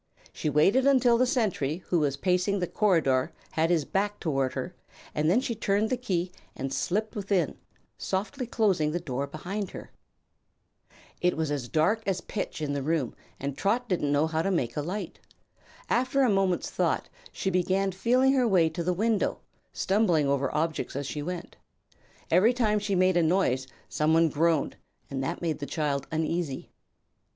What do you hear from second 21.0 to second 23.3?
she went. Every time she made a